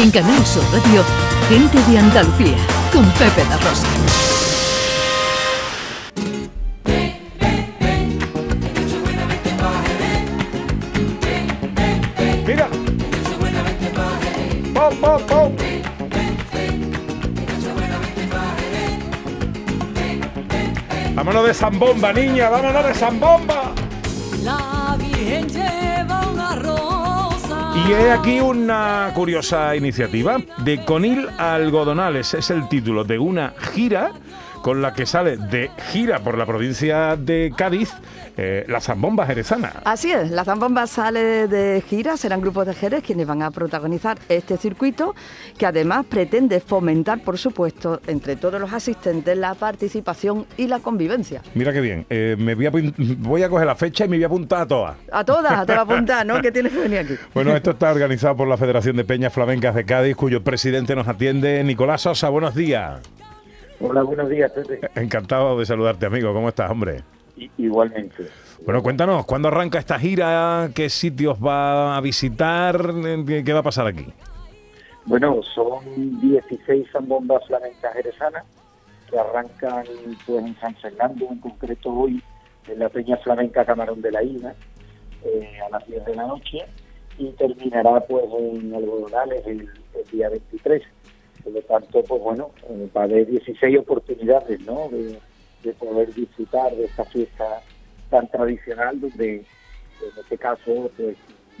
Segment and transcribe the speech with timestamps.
[0.00, 1.02] En Canal Sur Radio,
[1.48, 2.56] Gente de Andalucía,
[2.92, 3.88] con Pepe La Rosa.
[12.46, 12.68] Mira.
[14.72, 15.56] ¡Pum, pum, pum!
[21.16, 23.72] Vámonos de zambomba, niña, vámonos de zambomba.
[24.44, 25.97] La Virgen.
[27.86, 34.12] Y he aquí una curiosa iniciativa de Conil Algodonales, es el título de una gira
[34.62, 37.92] con la que sale de gira por la provincia de Cádiz
[38.40, 39.72] eh, la zambomba jerezana.
[39.84, 44.16] Así es, la zambomba sale de gira, serán grupos de jerez quienes van a protagonizar
[44.28, 45.16] este circuito
[45.58, 51.42] que además pretende fomentar, por supuesto, entre todos los asistentes la participación y la convivencia.
[51.54, 52.70] Mira qué bien, eh, me voy a,
[53.18, 54.96] voy a coger la fecha y me voy a apuntar a todas.
[55.10, 56.38] A todas, te va a apuntar, ¿no?
[56.48, 57.14] Que tienes que venir aquí.
[57.34, 61.08] Bueno, esto está organizado por la Federación de Peñas Flamencas de Cádiz, cuyo presidente nos
[61.08, 62.28] atiende, Nicolás Sosa.
[62.28, 63.00] Buenos días.
[63.80, 64.80] Hola, buenos días, Pepe.
[64.96, 66.32] Encantado de saludarte, amigo.
[66.32, 67.02] ¿Cómo estás, hombre?
[67.36, 68.26] I- Igualmente.
[68.64, 70.70] Bueno, cuéntanos, ¿cuándo arranca esta gira?
[70.74, 72.76] ¿Qué sitios va a visitar?
[73.44, 74.06] ¿Qué, va a pasar aquí?
[75.06, 78.44] Bueno, son 16 zambombas flamencas jerezanas
[79.08, 79.84] que arrancan
[80.26, 82.22] pues en San Fernando, en concreto hoy,
[82.66, 84.54] en la Peña Flamenca Camarón de la Isla,
[85.24, 86.58] eh, a las 10 de la noche,
[87.16, 90.82] y terminará pues en Algodonales el, el día 23.
[91.44, 95.18] Por lo tanto, pues bueno, eh, va a haber 16 oportunidades, ¿no?, de,
[95.62, 97.62] de poder disfrutar de esta fiesta
[98.10, 101.16] tan tradicional, donde en este caso pues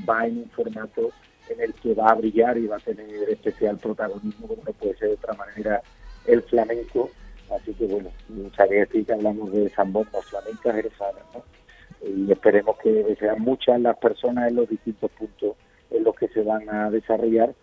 [0.08, 1.10] va en un formato
[1.50, 4.96] en el que va a brillar y va a tener especial protagonismo, como no puede
[4.96, 5.82] ser de otra manera,
[6.26, 7.10] el flamenco.
[7.50, 11.42] Así que bueno, veces que hablamos de zambombas flamencas jerezanas, ¿no?
[12.06, 15.56] Y esperemos que sean muchas las personas en los distintos puntos
[15.90, 17.54] en los que se van a desarrollar,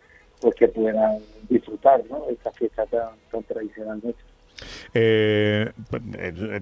[0.45, 1.17] pues que puedan
[1.49, 2.29] disfrutar, ¿no?
[2.29, 4.25] Esta fiesta tan, tan tradicional nuestra.
[4.93, 5.71] Eh,
[6.19, 6.61] eh,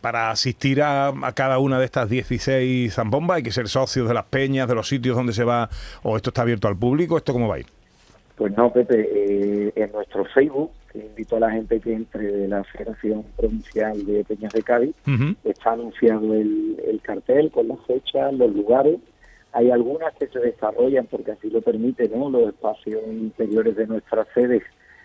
[0.00, 4.14] para asistir a, a cada una de estas 16 zambombas hay que ser socios de
[4.14, 5.68] las peñas, de los sitios donde se va,
[6.02, 7.66] o esto está abierto al público, ¿esto cómo va a ir?
[8.34, 12.48] Pues no, Pepe, eh, en nuestro Facebook, que invito a la gente que entre de
[12.48, 14.94] la Federación Provincial de Peñas de Cádiz,
[15.44, 18.96] está anunciado el, el cartel con las fechas, los lugares.
[19.52, 22.30] Hay algunas que se desarrollan porque así lo permite, ¿no?
[22.30, 24.62] Los espacios interiores de nuestras sedes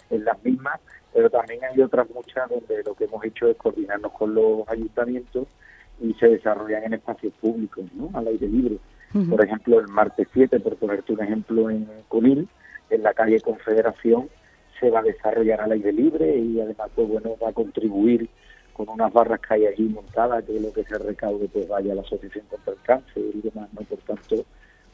[0.10, 0.80] en las mismas,
[1.14, 5.48] pero también hay otras muchas donde lo que hemos hecho es coordinarnos con los ayuntamientos
[6.02, 8.10] y se desarrollan en espacios públicos, ¿no?
[8.14, 8.78] Al aire libre.
[9.30, 12.48] Por ejemplo, el martes 7, por ponerte un ejemplo, en Conil,
[12.90, 14.28] en la calle Confederación,
[14.80, 18.28] se va a desarrollar al aire libre y además, pues bueno, va a contribuir
[18.74, 21.96] con unas barras que hay allí montadas, que lo que se recaude pues vaya a
[21.96, 23.82] la Asociación contra el Cáncer y demás, ¿no?
[23.82, 24.46] Por tanto,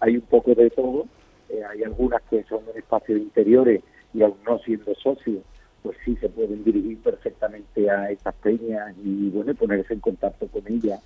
[0.02, 1.06] hay un poco de todo.
[1.50, 3.82] Eh, hay algunas que son en espacios interiores
[4.14, 5.44] y aún no siendo socios,
[5.82, 10.62] pues sí se pueden dirigir perfectamente a estas peñas y, bueno, ponerse en contacto con
[10.68, 11.02] ellas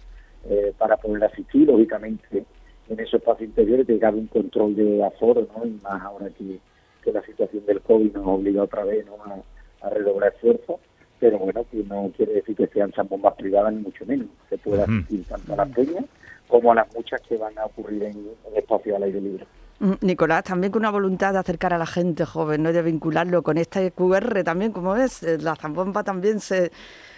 [0.49, 2.43] eh, para poder asistir, lógicamente,
[2.89, 5.65] en esos espacios interiores que cabe un control de aforo, ¿no?
[5.65, 6.59] Y más ahora que,
[7.03, 9.05] que la situación del COVID nos obliga otra vez
[9.81, 10.79] a redoblar esfuerzos,
[11.23, 14.27] pero bueno, que no quiere decir que sean zambombas privadas ni mucho menos.
[14.49, 16.03] Se puede asistir tanto a las peñas
[16.49, 18.17] como a las muchas que van a ocurrir en,
[18.49, 19.45] en espacios al aire libre.
[19.79, 22.73] Mm, Nicolás, también con una voluntad de acercar a la gente joven, ¿no?
[22.73, 26.71] De vincularlo con este QR también, como ves, eh, la zambomba también se,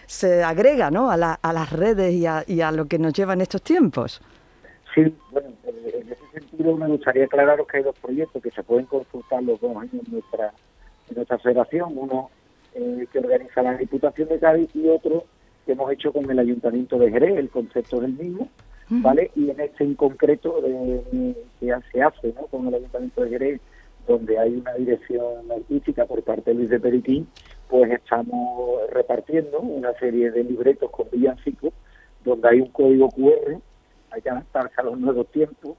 [0.05, 1.09] se agrega, ¿no?
[1.09, 3.63] A, la- a las redes y a, y a lo que nos lleva en estos
[3.63, 4.22] tiempos.
[4.93, 5.01] Sí,
[5.31, 8.85] bueno, en en ese sentido me gustaría aclararos que hay dos proyectos que se pueden
[8.85, 10.53] consultar los dos años en nuestra,
[11.09, 11.97] en nuestra federación.
[11.97, 12.29] Uno
[12.75, 15.25] eh, que organiza la Diputación de Cádiz y otro
[15.65, 18.49] que hemos hecho con el Ayuntamiento de Jerez, el concepto es el mismo,
[18.89, 19.31] ¿vale?
[19.35, 22.45] Y en este en concreto eh, que se hace ¿no?
[22.47, 23.61] con el Ayuntamiento de Jerez,
[24.07, 27.27] donde hay una dirección artística por parte de Luis de Peritín,
[27.67, 31.73] pues estamos repartiendo una serie de libretos con villancicos,
[32.23, 33.59] donde hay un código QR
[34.15, 35.77] hay que adaptarse a los nuevos tiempos.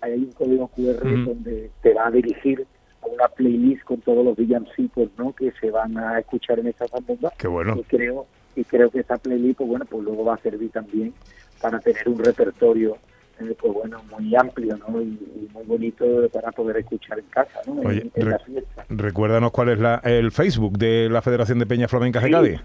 [0.00, 2.66] Hay un código QR donde te va a dirigir
[3.02, 5.32] una playlist con todos los villancicos ¿no?
[5.34, 7.32] que se van a escuchar en esta zambomba.
[7.38, 7.76] Qué bueno.
[7.78, 11.12] Y creo, y creo que esa playlist, pues bueno, pues luego va a servir también
[11.60, 12.96] para tener un repertorio
[13.40, 15.00] eh, pues bueno, muy amplio ¿no?
[15.00, 17.80] y, y muy bonito para poder escuchar en casa, ¿no?
[17.82, 18.84] En- Oye, en, re- la fiesta.
[18.88, 22.60] Recuérdanos cuál es la- el Facebook de la Federación de Peñas Flamencas de Cádiz.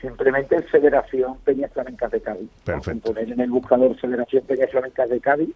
[0.00, 2.48] Simplemente Federación Peñas Flamencas de Cádiz.
[2.64, 3.12] Perfecto.
[3.12, 5.50] Poner en el buscador Federación Peñas Flamencas de Cádiz,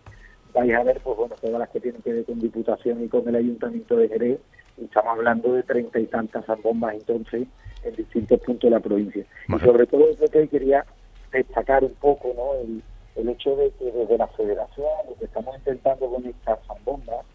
[0.52, 3.28] vais a ver, pues bueno, todas las que tienen que ver con Diputación y con
[3.28, 4.40] el Ayuntamiento de Jerez.
[4.76, 7.48] Y estamos hablando de treinta y tantas bombas entonces
[7.84, 9.24] en distintos puntos de la provincia.
[9.48, 10.84] Y sobre todo lo que quería
[11.32, 12.54] destacar un poco, ¿no?
[12.60, 12.82] El,
[13.16, 17.26] el hecho de que desde la Federación lo que estamos intentando con estas zambombas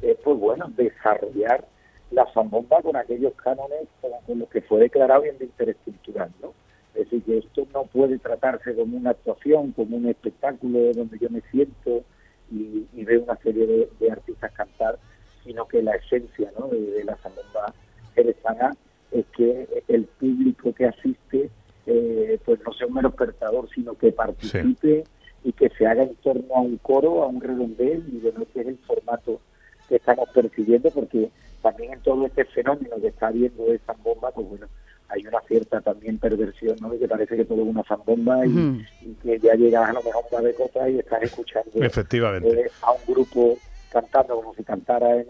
[0.00, 1.64] es, pues bueno, desarrollar
[2.10, 6.30] la zambomba con aquellos cánones con, con los que fue declarado bien de interés cultural,
[6.40, 6.52] ¿no?
[6.94, 11.30] Es decir, que esto no puede tratarse como una actuación, como un espectáculo donde yo
[11.30, 12.04] me siento
[12.52, 14.98] y, y veo una serie de, de artistas cantar,
[15.44, 16.68] sino que la esencia ¿no?
[16.68, 17.74] de, de la zambomba
[18.14, 18.76] jerezana
[19.10, 21.50] es que el público que asiste
[21.86, 25.04] eh, pues no sea un mero espectador, sino que participe
[25.44, 28.60] y que se haga en torno a un coro, a un redondel, y bueno, ese
[28.60, 29.40] es el formato
[29.88, 34.48] que estamos percibiendo, porque también en todo este fenómeno que está habiendo de zambomba, pues
[34.48, 34.66] bueno,
[35.12, 36.88] hay una cierta también perversión, ¿no?
[36.90, 40.02] De que parece que todo es una zambomba y, y que ya llegas a lo
[40.02, 42.48] mejor a de cosas y estás escuchando Efectivamente.
[42.48, 43.58] eh, a un grupo
[43.92, 45.26] cantando como si cantara en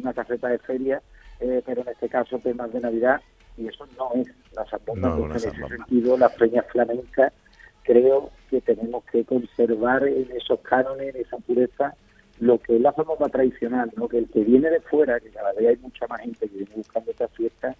[0.00, 1.00] una caseta de feria,
[1.40, 3.20] eh, pero en este caso temas de Navidad,
[3.56, 5.08] y eso no es la zambomba.
[5.08, 7.32] No, una en ese sentido, las peñas flamencas
[7.84, 11.94] creo que tenemos que conservar en esos cánones, en esa pureza,
[12.38, 14.08] lo que es la zambomba tradicional, ¿no?
[14.08, 16.72] que el que viene de fuera, que cada vez hay mucha más gente que viene
[16.76, 17.74] buscando esta fiesta,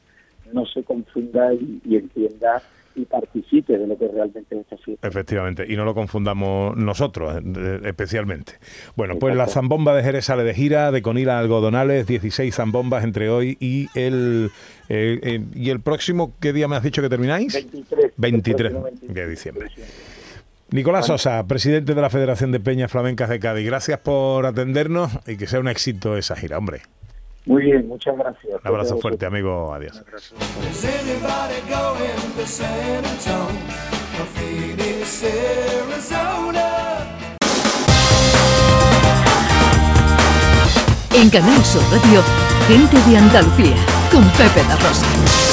[0.53, 2.63] no se confunda y, y entienda
[2.95, 5.09] y participe de lo que realmente es esta fiesta.
[5.09, 8.55] Efectivamente, y no lo confundamos nosotros eh, especialmente.
[8.97, 13.31] Bueno, pues la zambomba de Jerez sale de gira, de Conila Algodonales, 16 zambombas entre
[13.31, 14.51] hoy y el,
[14.89, 17.55] y el próximo, ¿qué día me has dicho que termináis?
[17.55, 18.13] 23.
[18.17, 19.69] 23 el próximo de diciembre.
[20.71, 25.37] Nicolás Sosa, presidente de la Federación de Peñas Flamencas de Cádiz, gracias por atendernos y
[25.37, 26.81] que sea un éxito esa gira, hombre.
[27.45, 28.61] Muy bien, muchas gracias.
[28.63, 30.03] Un abrazo fuerte, amigo, adiós.
[41.15, 42.23] En Canal Sur Radio,
[42.69, 43.77] gente de Andalucía,
[44.11, 45.52] con Pepe La Rosa.